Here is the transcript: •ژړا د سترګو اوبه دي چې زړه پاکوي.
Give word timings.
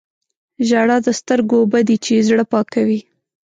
•ژړا 0.67 0.97
د 1.05 1.09
سترګو 1.19 1.55
اوبه 1.61 1.79
دي 1.87 1.97
چې 2.05 2.25
زړه 2.27 2.43
پاکوي. 2.51 3.01